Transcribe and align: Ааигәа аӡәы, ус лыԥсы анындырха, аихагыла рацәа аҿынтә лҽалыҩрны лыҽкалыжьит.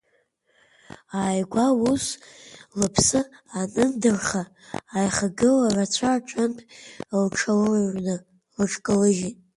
Ааигәа 1.19 1.65
аӡәы, 1.69 1.81
ус 1.91 2.05
лыԥсы 2.79 3.19
анындырха, 3.59 4.43
аихагыла 4.97 5.67
рацәа 5.75 6.09
аҿынтә 6.15 6.63
лҽалыҩрны 7.23 8.15
лыҽкалыжьит. 8.57 9.37